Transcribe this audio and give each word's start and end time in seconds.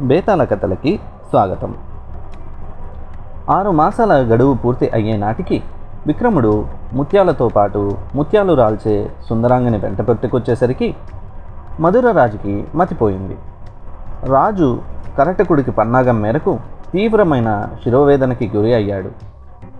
బేతాల 0.00 0.44
కథలకి 0.44 1.00
స్వాగతం. 1.30 1.74
ఆరు 3.50 3.70
మాసాల 3.70 4.12
గడువు 4.14 4.54
పూర్తి 4.54 4.88
అయ్యే 4.88 5.16
నాటికి 5.16 5.62
విక్రముడు 6.06 6.66
ముత్యాలతో 6.92 7.48
పాటు 7.48 7.96
ముత్యాలు 8.14 8.52
రాల్చే 8.52 9.10
సుందరాంగని 9.28 9.78
వెంట 9.78 10.08
పెట్టుకొచ్చేసరికి 10.08 10.94
మధుర 11.80 12.10
రాజుకి 12.10 12.64
మతిపోయింది. 12.74 13.36
రాజు 14.24 14.80
కరటకుడికి 15.18 15.70
పన్నాగం 15.70 16.20
మేరకు 16.20 16.58
తీవ్రమైన 16.92 17.68
శిరోవేదనకి 17.84 18.52
గురి 18.56 18.74
అయ్యాడు. 18.74 19.10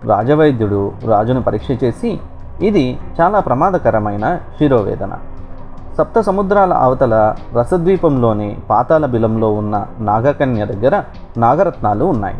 రాజవైద్యుడు 0.06 0.92
రాజును 1.04 1.42
పరీక్ష 1.42 1.84
చేసి 1.84 2.20
ఇది 2.62 2.98
చాలా 3.20 3.40
ప్రమాదకరమైన 3.40 4.36
శిరోవేదన. 4.36 5.18
సప్త 5.98 6.20
సముద్రాల 6.20 6.72
అవతల 6.72 7.34
రసద్వీపంలోని 7.56 8.56
పాతాళ 8.70 9.06
బిలంలో 9.06 9.48
ఉన్న 9.52 9.86
నాగకన్య 10.00 10.66
దగ్గర 10.66 11.02
నాగరత్నాలు 11.36 12.04
ఉన్నాయి. 12.04 12.38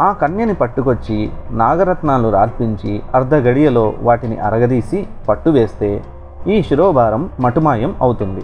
ఆ 0.00 0.12
కన్యని 0.12 0.54
పట్టుకొచ్చి 0.54 1.30
నాగరత్నాలు 1.50 2.28
రార్పించి 2.28 3.02
అర్ధ 3.14 3.34
గడియలో 3.34 3.94
వాటిని 4.02 4.38
అరగదీసి 4.38 5.06
పట్టు 5.28 5.50
వేస్తే 5.50 6.04
ఈ 6.46 6.62
శిరోభారం 6.62 7.30
మటుమాయం 7.40 7.94
అవుతుంది. 8.02 8.42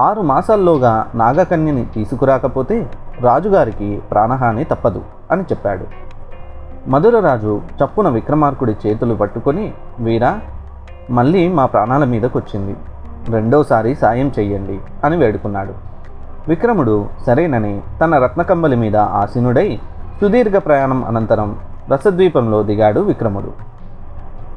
ఆరు 0.00 0.20
మాసాల్లోగా 0.20 1.06
నాగకన్యని 1.14 1.84
తీసుకురాకపోతే 1.84 2.90
రాజుగారికి 3.20 4.02
ప్రాణహాని 4.10 4.64
తప్పదు 4.64 5.02
అని 5.30 5.42
చెప్పాడు. 5.42 5.86
మధురరాజు 6.88 7.60
చప్పున 7.80 8.08
విక్రమార్కుడి 8.08 8.76
చేతులు 8.86 9.14
పట్టుకొని 9.14 9.72
వీరా 10.00 10.40
మళ్ళీ 11.10 11.48
మా 11.48 11.66
ప్రాణాల 11.66 12.04
మీదకొచ్చింది. 12.04 12.76
రెండోసారి 13.30 13.94
సాయం 13.94 14.32
చెయ్యండి 14.38 14.78
అని 15.04 15.16
వేడుకున్నాడు. 15.16 15.72
విక్రముడు 16.48 17.06
సరేనని 17.26 17.80
తన 18.00 18.18
రత్నకంబలి 18.18 18.76
మీద 18.76 18.96
ఆసీనుడై 18.96 19.78
సుదీర్ఘ 20.20 20.52
ప్రయాణం 20.52 21.04
అనంతరం 21.04 21.56
రసద్వీపంలో 21.92 22.62
దిగాడు 22.62 23.00
విక్రముడు. 23.00 23.52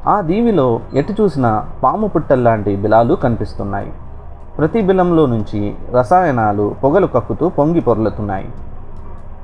ఆ 0.08 0.20
దీవిలో 0.20 0.80
ఎటు 0.94 1.14
చూసినా 1.20 1.64
పాము 1.82 2.06
పుట్టల్లాంటి 2.06 2.76
బిలాలు 2.76 3.14
కనిపిస్తున్నాయి. 3.14 3.92
ప్రతి 4.58 4.80
బిలంలో 4.82 5.26
నుంచి 5.26 5.74
రసాయనాలు 5.92 6.74
పొగలు 6.84 7.06
కక్కుతూ 7.06 7.48
పొంగి 7.48 7.80
పొర్లుతున్నాయి. 7.80 8.48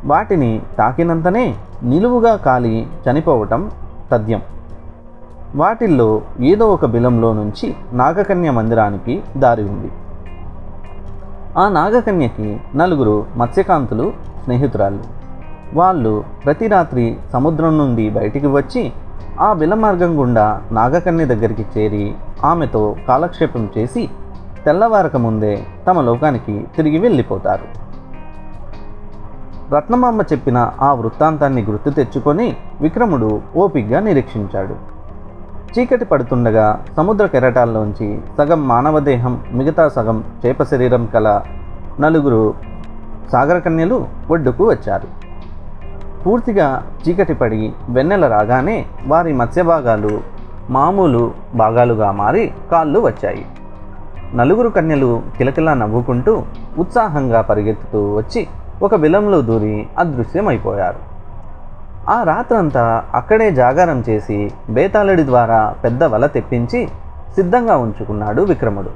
వాటిని 0.05 0.63
తాకినంతనే 0.79 1.55
నిలువుగా 1.83 2.37
కాలి 2.37 2.87
చనిపోవటం 3.11 3.71
తథ్యం. 4.13 4.43
వాటిల్లో 5.55 6.23
ఏదో 6.41 6.73
ఒక 6.73 6.85
బిలంలో 6.85 7.33
నుంచి 7.33 7.77
నాగకన్య 7.93 8.51
మందిరానికి 8.51 9.23
దారి 9.37 9.63
ఉంది. 9.63 9.93
ఆ 11.59 11.69
నాగకన్యకి 11.69 12.61
నలుగురు 12.77 13.27
మత్స్యకాంతులు 13.37 14.13
స్నేహితురాళ్ళు. 14.45 15.05
వాళ్ళు 15.75 16.25
ప్రతి 16.45 16.67
రాత్రి 16.67 17.17
సముద్రం 17.33 17.79
నుండి 17.79 18.11
బయటికి 18.11 18.47
వచ్చి 18.47 18.93
ఆ 19.41 19.53
బిల 19.53 19.75
మార్గం 19.75 20.21
గుండా 20.21 20.63
నాగకన్య 20.73 21.25
దగ్గరికి 21.25 21.67
చేరి 21.79 22.15
ఆమెతో 22.45 22.97
కాలక్షేపం 23.09 23.69
చేసి 23.79 24.09
తెల్లవారక 24.65 25.17
ముందే 25.17 25.65
తమ 25.87 26.01
లోకానికి 26.01 26.67
తిరిగి 26.77 26.99
వెళ్ళిపోతారు. 26.99 27.89
రత్నమాంబ 29.75 30.23
చెప్పిన 30.23 30.71
ఆ 30.81 30.93
వృత్తాంతాన్ని 30.93 31.63
గుర్తు 31.63 31.91
తెచ్చుకొని 31.91 32.57
విక్రముడు 32.81 33.41
ఓపిగ్గా 33.57 34.01
నిరీక్షించాడు. 34.01 34.98
చీకటి 35.73 36.05
పడుతుండగా 36.05 36.85
సముద్ర 36.97 37.27
కెరటాల్లోంచి 37.27 38.21
సగం 38.39 38.69
మానవదేహం 38.69 39.45
మిగతా 39.53 39.89
సగం 39.89 40.25
చేప 40.47 40.63
శరీరం 40.63 41.07
కల 41.07 41.41
నలుగురు 42.01 42.55
సాగరకన్యలు 43.33 44.07
ఒడ్డుకు 44.31 44.69
వచ్చారు. 44.69 45.09
పూర్తిగా 46.23 46.83
చీకటి 47.03 47.35
పడి 47.35 47.73
వెన్నెల 47.89 48.27
రాగానే 48.27 48.87
వారి 49.07 49.33
మత్స్య 49.33 49.63
భాగాలు 49.63 50.21
మామూలు 50.71 51.33
భాగాలుగా 51.55 52.13
మారి 52.13 52.53
కాళ్ళు 52.73 53.01
వచ్చాయి. 53.01 53.45
నలుగురు 54.35 54.69
కన్యలు 54.69 55.23
కిలకిలా 55.39 55.75
నవ్వుకుంటూ 55.75 56.43
ఉత్సాహంగా 56.79 57.41
పరిగెత్తుతూ 57.41 58.15
వచ్చి 58.15 58.47
ఒక 58.83 58.95
బిలంలో 58.95 59.41
దూరి 59.41 59.87
అదృశ్యమైపోయారు. 59.99 61.08
ఆ 62.09 62.23
రాత్రంతా 62.23 63.05
అక్కడే 63.15 63.51
జాగారం 63.51 64.05
చేసి 64.09 64.51
బేతాళుడి 64.71 65.25
ద్వారా 65.25 65.75
పెద్ద 65.85 66.05
వల 66.05 66.27
తెప్పించి 66.27 66.89
సిద్ధంగా 67.35 67.77
ఉంచుకున్నాడు 67.77 68.43
విక్రముడు. 68.43 68.91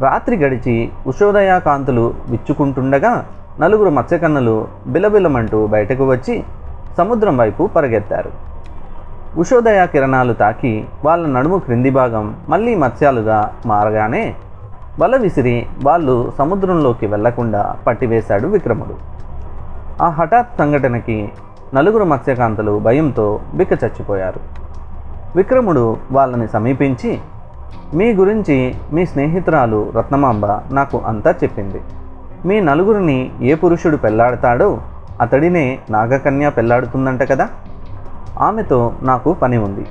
రాత్రి 0.00 0.36
గడిచి 0.36 0.90
ఉషోదయ 1.06 1.60
కాంతులు 1.60 2.14
విచ్చుకుంటుండగా 2.28 3.24
నలుగురు 3.60 3.90
మత్స్యకన్నులు 3.90 4.68
బిలబిలమంటూ 4.86 5.66
బయటకు 5.66 6.10
వచ్చి 6.10 6.44
సముద్రం 6.98 7.36
వైపు 7.36 7.66
పరిగెత్తారు. 7.66 8.30
ఉషోదయ 9.38 9.86
కిరణాలు 9.86 10.32
తాకి 10.32 10.84
వాళ్ళ 11.04 11.26
నడుము 11.26 11.58
క్రింది 11.58 11.90
భాగం 11.90 12.36
మళ్ళీ 12.48 12.74
మత్స్యాలుగా 12.74 13.52
మారగానే 13.66 14.34
వల 15.00 15.16
విసిరి 15.16 15.66
వాళ్ళు 15.84 16.32
సముద్రంలోకి 16.38 17.06
వెళ్ళకుండా 17.06 17.76
పట్టివేశాడు 17.86 18.46
విక్రముడు. 18.46 18.96
ఆ 20.02 20.08
హఠాత్ 20.08 20.58
సంఘటనకి 20.58 21.32
నలుగురు 21.74 22.04
మత్స్యకాంతలు 22.04 22.78
భయంతో 22.78 23.40
బిక్క 23.54 23.84
చచ్చిపోయారు. 23.84 24.40
విక్రముడు 25.36 25.96
వాళ్ళని 26.12 26.48
సమీపించి 26.48 27.18
మీ 27.94 28.12
గురించి 28.12 28.74
మీ 28.92 29.06
స్నేహితురాలు 29.06 29.92
రత్నమాంబ 29.96 30.46
నాకు 30.46 31.02
అంతా 31.06 31.30
చెప్పింది. 31.30 31.80
మీ 32.46 32.60
నలుగురిని 32.60 33.30
ఏ 33.42 33.54
పురుషుడు 33.54 33.96
పెళ్ళాడతాడో 33.96 34.78
అతడినే 35.20 35.78
నాగకన్య 35.90 36.50
పెళ్ళాడుతుందంట 36.50 37.22
కదా? 37.22 37.48
ఆమెతో 38.38 38.92
నాకు 39.02 39.32
పని 39.32 39.56
ఉంది. 39.56 39.86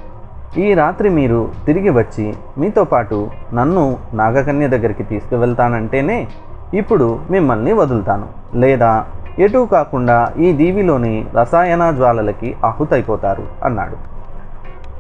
ఈ 0.57 0.73
రాత్రి 0.73 1.09
మీరు 1.09 1.49
తిరిగి 1.65 1.89
వచ్చి 1.89 2.33
మీతో 2.57 2.83
పాటు 2.83 3.29
నన్ను 3.53 3.97
నాగకన్య 4.13 4.67
దగ్గరికి 4.67 5.03
తీసుకువెళ్తానంటేనే 5.03 6.27
ఇప్పుడు 6.73 7.19
మిమ్మల్ని 7.29 7.73
వదులుతాను. 7.73 8.27
లేదా 8.55 9.05
ఎటూ 9.39 9.65
కాకుండా 9.65 10.33
ఈ 10.37 10.53
దీవిలోని 10.53 11.25
రసాయన 11.33 11.91
జ్వాలలకి 11.91 12.55
ఆహుతైపోతారు 12.65 13.43
అన్నాడు. 13.63 14.13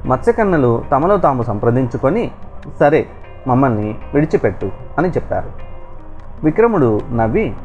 మత్స్యకన్నలు 0.07 0.83
తమలో 0.91 1.17
తాము 1.17 1.43
సంప్రదించుకొని 1.43 2.31
సరే 2.79 3.05
మమ్మల్ని 3.47 3.97
విడిచిపెట్టు 4.13 4.71
అని 4.97 5.09
చెప్పారు. 5.09 5.51
విక్రముడు 6.43 6.99
నవ్వి 7.11 7.55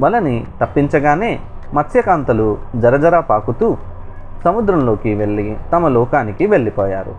వలని 0.00 0.46
తప్పించగానే 0.60 1.40
మత్స్యకాంతలు 1.74 2.58
జరజరా 2.76 3.20
పాకుతూ 3.20 3.76
సముద్రంలోకి 4.44 5.14
వెళ్ళి 5.14 5.56
తమ 5.72 5.88
లోకానికి 5.88 6.46
వెళ్ళిపోయారు. 6.46 7.14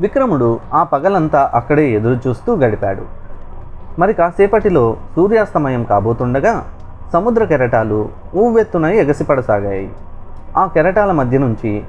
విక్రముడు 0.00 0.60
ఆ 0.74 0.82
పగలంతా 0.82 1.50
అక్కడే 1.54 1.90
ఎదురు 1.90 2.28
చూస్తూ 2.28 2.56
గడిపాడు. 2.56 3.02
మరి 3.98 4.12
కాసేపటిలో 4.12 4.96
సూర్యాస్తమయం 5.16 5.84
కాబోతుండగా 5.84 6.64
సముద్ర 7.14 7.44
కెరటాలు 7.44 8.08
ఊవెత్తున 8.36 8.86
ఎగసిపడసాగాయి. 8.86 9.90
ఆ 10.56 10.66
కెరటాల 10.66 11.12
మధ్య 11.12 11.38
నుంచి 11.38 11.84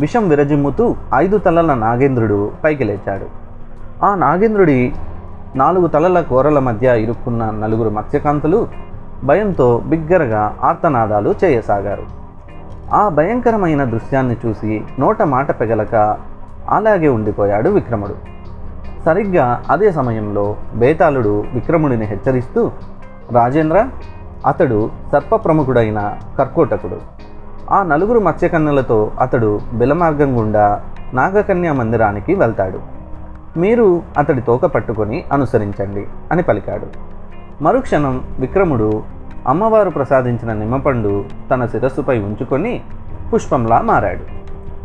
విషం 0.00 0.28
విరజిమ్ముతూ 0.28 0.96
ఐదు 1.14 1.38
తలల 1.38 1.74
నాగేంద్రుడు 1.74 2.50
పైకి 2.64 2.84
లేచాడు. 2.84 3.26
ఆ 4.04 4.14
నాగేంద్రుడి 4.14 4.94
నాలుగు 5.56 5.86
తలల 5.86 6.20
కూరల 6.20 6.58
మధ్య 6.58 7.02
ఇరుక్కున్న 7.02 7.50
నలుగురు 7.50 7.90
మత్స్యకాంతులు 7.90 8.68
భయంతో 9.24 9.82
బిగ్గరగా 9.86 10.56
ఆర్తనాదాలు 10.62 11.34
చేయసాగారు. 11.44 12.02
ఆ 12.94 13.08
భయంకరమైన 13.08 13.84
దృశ్యాన్ని 13.84 14.36
చూసి 14.46 14.84
నోట 14.98 15.22
మాట 15.22 15.60
పెగలక 15.60 16.16
అలాగే 16.68 17.08
ఉండిపోయాడు 17.08 17.70
విక్రముడు. 17.70 18.14
సరిగ్గా 19.04 19.62
అదే 19.70 19.92
సమయంలో 19.92 20.56
బేతాళుడు 20.74 21.44
విక్రముడిని 21.54 22.04
హెచ్చరిస్తూ 22.04 22.70
రాజేంద్ర 23.32 23.88
అతడు 24.46 24.90
సర్ప 25.12 25.36
ప్రముఖుడైన 25.36 26.14
కర్కోటకుడు. 26.38 27.00
ఆ 27.70 27.82
నలుగురు 27.82 28.18
మత్స్యకన్నులతో 28.18 29.10
అతడు 29.20 29.60
బిలమార్గం 29.74 30.38
గుండా 30.38 30.82
నాగకన్యా 31.14 31.72
మందిరానికి 31.72 32.34
వెళ్తాడు. 32.34 32.78
మీరు 33.56 34.02
అతడి 34.18 34.40
తోక 34.40 34.66
పట్టుకొని 34.66 35.24
అనుసరించండి 35.32 36.06
అని 36.32 36.42
పలికాడు. 36.42 36.86
మరుక్షణం 37.62 38.24
విక్రముడు 38.40 39.02
అమ్మవారు 39.46 39.90
ప్రసాదించిన 39.90 40.52
నిమ్మపండు 40.52 41.24
తన 41.50 41.66
శిరస్సుపై 41.66 42.18
ఉంచుకొని 42.18 42.82
పుష్పంలా 43.34 43.80
మారాడు. 43.80 44.24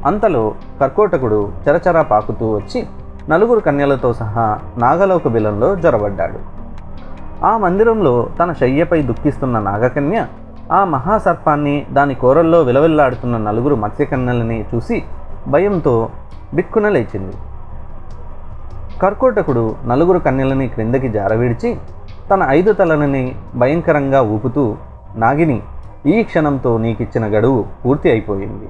అంతలో 0.07 0.53
కర్కోటకుడు 0.81 1.51
చరచరా 1.69 2.01
పాకుతూ 2.01 2.55
వచ్చి 2.55 2.87
నలుగురు 3.29 3.59
కన్యలతో 3.59 4.13
సహా 4.13 4.59
నాగలోక 4.77 5.27
బిలంలో 5.27 5.75
జొరబడ్డాడు. 5.75 6.60
ఆ 7.45 7.57
మందిరంలో 7.57 8.29
తన 8.39 8.53
శయ్యపై 8.53 9.01
దుఃఖిస్తున్న 9.01 9.59
నాగకన్య 9.59 10.25
ఆ 10.71 10.83
మహాసర్పాన్ని 10.83 11.85
దాని 11.91 12.15
కోరల్లో 12.15 12.61
విలవిల్లాడుతున్న 12.61 13.37
నలుగురు 13.37 13.75
మత్స్యకన్యలని 13.75 14.65
చూసి 14.75 15.03
భయంతో 15.47 16.09
బిక్కున 16.53 16.89
లేచింది. 16.89 17.35
కర్కోటకుడు 19.01 19.75
నలుగురు 19.85 20.19
కన్యలని 20.19 20.67
క్రిందకి 20.67 21.09
జారవిడిచి 21.09 21.77
తన 22.31 22.45
ఐదు 22.49 22.73
తలలని 22.73 23.35
భయంకరంగా 23.55 24.21
ఊపుతూ 24.21 24.75
నాగిని 25.15 25.61
ఈ 26.05 26.23
క్షణంతో 26.23 26.77
నీకిచ్చిన 26.77 27.37
గడువు 27.37 27.65
పూర్తి 27.85 28.11
అయిపోయింది. 28.11 28.69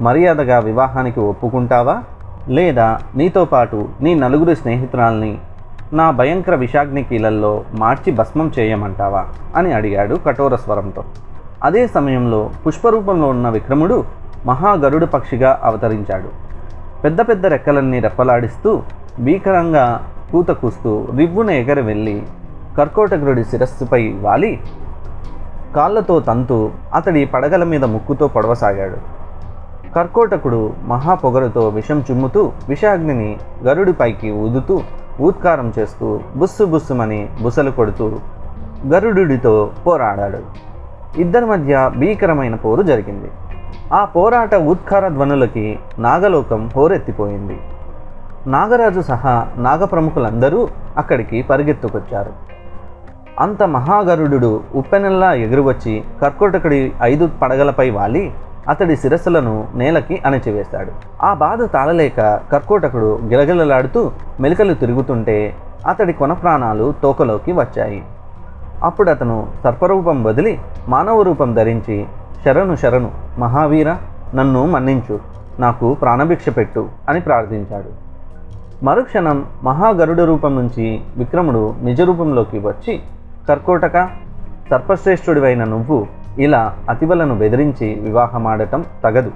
మర్యాదగా 0.00 0.58
వివాహానికి 0.58 1.20
ఒప్పుకుంటావా? 1.20 2.02
లేదా 2.48 2.98
నీతో 3.16 3.44
పాటు 3.44 3.88
నీ 4.00 4.14
నలుగురు 4.14 4.54
స్నేహితురాల్ని 4.54 5.38
నా 5.92 6.10
భయంకర 6.10 6.54
విషాగ్ని 6.54 7.02
కీలల్లో 7.02 7.64
మార్చి 7.72 8.12
భస్మం 8.12 8.52
చేయమంటావా? 8.58 9.26
అని 9.56 9.72
అడిగాడు 9.72 10.14
కఠోర 10.14 10.56
స్వరంతో. 10.56 11.04
అదే 11.64 11.86
సమయంలో 11.86 12.50
పుష్పరూపంలో 12.66 13.28
ఉన్న 13.28 13.48
విక్రముడు 13.48 14.04
మహాగరుడు 14.46 15.06
పక్షిగా 15.06 15.60
అవతరించాడు. 15.64 16.28
పెద్ద 17.04 17.28
పెద్ద 17.28 17.46
రెక్కలన్నీ 17.46 18.00
రెప్పలాడిస్తూ 18.00 18.82
భీకరంగా 19.20 20.06
కూత 20.32 20.50
కూస్తూ 20.50 21.08
రివ్వున 21.16 21.50
ఎగరి 21.50 21.82
వెళ్ళి 21.82 22.22
కర్కోటకుడి 22.78 23.44
శిరస్సుపై 23.44 24.12
వాలి 24.20 24.60
కాళ్ళతో 25.76 26.20
తంతు 26.20 26.70
అతడి 26.94 27.24
పడగల 27.24 27.64
మీద 27.64 27.84
ముక్కుతో 27.84 28.28
పొడవసాగాడు. 28.28 29.20
కర్కోటకుడు 29.94 30.72
మహాపొగరుతో 30.84 31.68
విషం 31.68 32.00
చిమ్ముతూ 32.00 32.52
విషాగ్నిని 32.68 33.36
గరుడిపైకి 33.64 34.30
ఊదుతూ 34.30 34.80
ఊత్కారం 35.20 35.72
చేస్తూ 35.78 36.20
బుస్సు 36.36 36.64
బుస్సుమని 36.64 37.28
బుసలు 37.42 37.70
కొడుతూ 37.70 38.18
గరుడుడితో 38.86 39.70
పోరాడాడు. 39.86 40.38
ఇద్దరి 41.20 41.46
మధ్య 41.46 41.90
భీకరమైన 41.96 42.54
పోరు 42.54 42.82
జరిగింది. 42.82 43.30
ఆ 43.92 44.04
పోరాట 44.04 44.54
ఉత్కార 44.54 45.08
ధ్వనులకి 45.08 45.78
నాగలోకం 45.98 46.70
హోరెత్తిపోయింది. 46.76 47.60
నాగరాజు 48.46 49.00
సహా 49.00 49.48
నాగప్రముఖులందరూ 49.56 50.68
అక్కడికి 50.96 51.42
పరిగెత్తుకొచ్చారు. 51.42 52.32
అంత 53.40 53.62
మహాగరుడు 53.62 54.62
ఉప్పెనల్లా 54.74 55.32
ఎగురువచ్చి 55.32 56.04
కర్కోటకుడి 56.22 56.92
ఐదు 57.02 57.30
పడగలపై 57.42 57.90
వాలి 57.90 58.32
అతడి 58.68 58.96
శిరస్సులను 58.96 59.68
నేలకి 59.74 60.22
అణచివేశాడు 60.26 60.92
ఆ 61.22 61.34
బాధ 61.34 61.62
తాళలేక 61.62 62.40
కర్కోటకుడు 62.52 63.18
గిలగిలలాడుతూ 63.24 64.10
మెలికలు 64.40 64.74
తిరుగుతుంటే 64.74 65.56
అతడి 65.86 66.12
కొన 66.12 66.32
ప్రాణాలు 66.32 66.94
తోకలోకి 67.02 67.52
వచ్చాయి. 67.52 68.02
అప్పుడు 68.82 69.10
అతను 69.10 69.46
సర్పరూపం 69.64 70.24
వదిలి 70.24 70.60
మానవ 70.88 71.22
రూపం 71.22 71.54
ధరించి 71.54 72.06
శరణు 72.44 72.76
శరణు 72.76 73.10
మహావీర 73.38 73.96
నన్ను 74.34 74.66
మన్నించు 74.66 75.20
నాకు 75.58 75.94
ప్రాణభిక్ష 75.94 76.48
పెట్టు 76.56 76.88
అని 77.08 77.20
ప్రార్థించాడు. 77.20 78.10
మరుక్షణం 78.84 79.46
మహాగరుడ 79.62 80.20
రూపం 80.20 80.56
నుంచి 80.56 81.00
విక్రముడు 81.16 81.74
నిజ 81.82 82.00
రూపంలోకి 82.00 82.58
వచ్చి 82.58 83.00
కర్కోటక 83.48 84.08
సర్పశ్రేష్ఠుడివైన 84.70 85.64
నువ్వు 85.64 86.06
ఇలా 86.38 86.76
అతివలను 86.90 87.34
బెదిరించి 87.34 87.94
వివాహమాడటం 87.94 88.84
తగదు. 89.04 89.32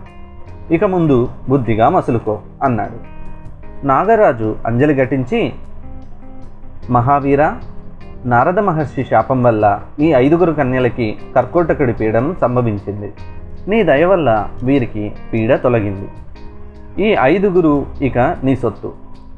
ఇక 0.71 0.85
ముందు 0.85 1.29
బుద్ధిగా 1.49 1.89
మసులుకో 1.89 2.41
అన్నాడు. 2.63 3.15
నాగరాజు 3.87 4.57
అంజలి 4.67 4.95
ఘటించి 4.95 5.53
మహావీర 6.91 7.53
నారద 8.25 8.59
మహర్షి 8.59 9.05
శాపం 9.05 9.43
వల్ల 9.43 9.81
ఈ 10.01 10.15
ఐదుగురు 10.15 10.53
కన్యలకి 10.53 11.19
కర్కోటకుడి 11.37 11.93
పీడనం 11.93 12.37
సంభవించింది. 12.41 13.13
నీ 13.69 13.83
దయ 13.83 14.05
వల్ల 14.05 14.49
వీరికి 14.65 15.13
పీడ 15.33 15.55
తొలగింది. 15.55 16.09
ఈ 17.03 17.17
ఐదుగురు 17.21 17.87
ఇక 18.03 18.19
నీ 18.19 18.57
సొత్తు. 18.57 18.93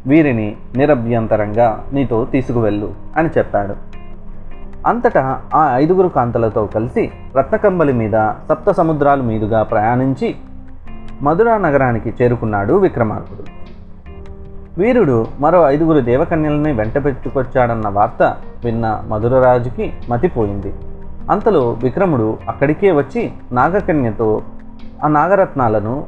వీరిని 0.07 0.57
నిరభ్యంతరంగా 0.77 1.85
నీతో 1.93 2.25
తీసుకువెళ్ళు 2.25 2.95
అని 3.17 3.29
చెప్పాడు. 3.39 3.96
అంతటా 4.87 5.41
ఆ 5.55 5.77
ఐదుగురు 5.77 6.09
కాంతలతో 6.09 6.67
కలిసి 6.67 7.11
రత్నకంబలి 7.37 7.93
మీద 7.93 8.31
సప్త 8.49 8.73
సముద్రాల 8.73 9.21
మీదుగా 9.21 9.63
ప్రయాణించి 9.63 10.37
మధురా 11.23 11.59
నగరానికి 11.59 12.15
చేరుకున్నాడు 12.23 12.75
విక్రమార్కుడు. 12.75 13.45
వీరుడు 14.81 15.27
మరో 15.41 15.71
ఐదుగురు 15.71 16.01
దేవకన్యలని 16.01 16.73
వెంట 16.73 17.05
పెట్టుకొచ్చాడన్న 17.05 17.89
వార్త 17.89 18.37
విన్న 18.65 19.05
మధురరాజుకి 19.09 19.93
మతిపోయింది. 20.11 20.75
అంతలో 21.31 21.71
విక్రముడు 21.71 22.39
అక్కడికే 22.49 22.93
వచ్చి 22.93 23.33
నాగకన్యతో 23.53 24.43
ఆ 25.05 25.09
నాగరత్నాలను 25.09 26.05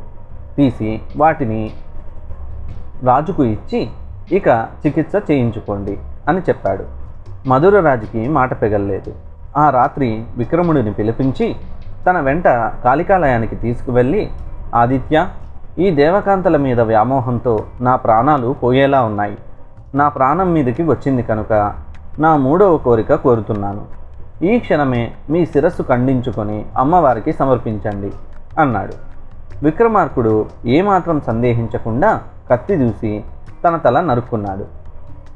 తీసి 0.56 1.00
వాటిని 1.16 1.70
రాజుకు 3.02 3.44
ఇచ్చి 3.44 3.88
ఇక 4.32 4.48
చికిత్స 4.86 5.30
చేయించుకోండి 5.30 5.98
అని 6.28 6.38
చెప్పాడు. 6.38 6.97
మధురరాజుకి 7.48 8.28
మాట 8.28 8.62
పెగల్లేదు. 8.62 9.12
ఆ 9.56 9.70
రాత్రి 9.70 10.24
విక్రముడిని 10.36 10.92
పిలిపించి 10.92 11.56
తన 12.06 12.20
వెంట 12.20 12.48
కాళికాలయానికి 12.84 13.56
తీసుకువెళ్ళి 13.56 14.30
ఆదిత్య 14.74 15.26
ఈ 15.78 15.90
దేవకాంతల 15.90 16.56
మీద 16.56 16.80
వ్యామోహంతో 16.80 17.64
నా 17.80 17.96
ప్రాణాలు 17.96 18.56
పోయేలా 18.62 19.02
ఉన్నాయి. 19.02 19.36
నా 19.94 20.08
ప్రాణం 20.08 20.52
మీదకి 20.52 20.82
వచ్చింది 20.82 21.22
కనుక 21.22 21.74
నా 22.18 22.36
మూడవ 22.36 22.76
కోరిక 22.76 23.14
కోరుతున్నాను. 23.14 23.84
ఈ 24.44 24.58
క్షణమే 24.58 25.12
మీ 25.30 25.46
శిరస్సు 25.46 25.82
ఖండించుకొని 25.82 26.64
అమ్మవారికి 26.76 27.32
సమర్పించండి 27.32 28.10
అన్నాడు. 28.60 28.92
విక్రమార్కుడు 29.64 30.46
ఏమాత్రం 30.66 31.20
సందేహించకుండా 31.26 32.20
కత్తి 32.50 32.76
దూసి 32.76 33.24
తన 33.64 33.76
తల 33.76 34.00
నరుక్కున్నాడు. 34.00 34.64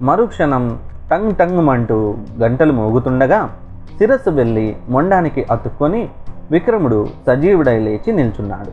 మరుక్షణం 0.04 0.78
టంగ్ 1.12 1.34
టంగ్ 1.34 1.68
అంటూ 1.68 2.14
గంటలు 2.40 2.72
మోగుతుండగా 2.72 3.50
శిరస్సు 3.98 4.30
వెళ్ళి 4.30 4.76
మొండానికి 4.88 5.46
అతుక్కొని 5.50 6.08
విక్రముడు 6.50 7.06
సజీవుడై 7.26 7.78
లేచి 7.78 8.12
నిల్చున్నాడు. 8.12 8.70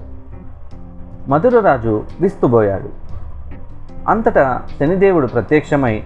మధురరాజు 1.30 2.04
విస్తుబోయాడు 2.22 2.90
అంతటా 4.08 4.62
శనిదేవుడు 4.80 5.28
ప్రత్యక్షమై 5.28 6.04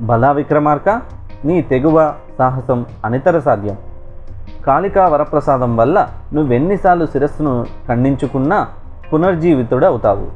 బలా 0.00 0.32
విక్రమార్క 0.32 1.02
నీ 1.44 1.62
తెగువ 1.62 2.14
సాహసం 2.38 2.86
అనితర 3.04 3.38
సాధ్యం. 3.38 3.76
కాళికా 4.66 5.08
వరప్రసాదం 5.08 5.76
వల్ల 5.76 6.08
నువ్వెన్నిసార్లు 6.34 7.06
శిరస్సును 7.06 7.66
ఖండించుకున్నా 7.88 8.68
పునర్జీవితుడవుతావు. 9.12 10.26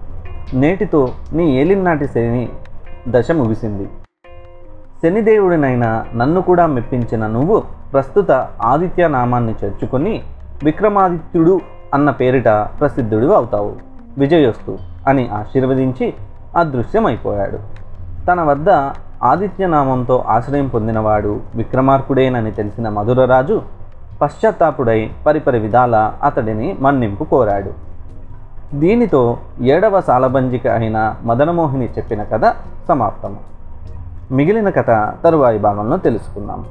నేటితో 0.54 1.08
నీ 1.32 1.60
ఏలినాటి 1.60 2.06
శని 2.06 2.48
దశ 3.08 3.30
ముగిసింది. 3.30 3.88
శనిదేవుడినైనా 5.06 6.04
నన్ను 6.14 6.40
కూడా 6.42 6.66
మెప్పించిన 6.66 7.26
నువ్వు 7.26 7.62
ప్రస్తుత 7.92 8.30
ఆదిత్య 8.62 9.08
నామాన్ని 9.08 9.54
చేర్చుకొని 9.64 10.22
విక్రమాదిత్యుడు 10.62 11.60
అన్న 11.94 12.10
పేరిట 12.10 12.48
ప్రసిద్ధుడు 12.48 13.26
అవుతావు. 13.26 13.72
విజయోస్తు 14.18 14.78
అని 15.08 15.28
ఆశీర్వదించి 15.28 16.14
అదృశ్యమైపోయాడు. 16.56 17.58
తన 18.26 18.42
వద్ద 18.42 18.70
ఆదిత్యనామంతో 19.22 20.24
ఆశ్రయం 20.28 20.68
పొందినవాడు 20.68 21.40
విక్రమార్కుడేనని 21.54 22.52
తెలిసిన 22.52 22.88
మధురరాజు 22.88 23.62
పశ్చాత్తాపుడై 24.22 25.10
పరిపరి 25.26 25.58
విధాల 25.58 26.12
అతడిని 26.22 26.76
మన్నింపు 26.80 27.24
కోరాడు. 27.24 27.72
దీనితో 28.74 29.36
ఏడవ 29.60 30.00
సాలబంజిక 30.00 30.66
అయిన 30.66 31.14
మదనమోహిని 31.24 31.88
చెప్పిన 31.98 32.22
కథ 32.22 32.54
సమాప్తము. 32.88 33.56
మిగిలిన 34.32 34.70
కథ 34.70 34.90
తరువాయి 35.24 35.58
భాగంలో 35.58 35.96
తెలుసుకుందాం. 35.96 36.66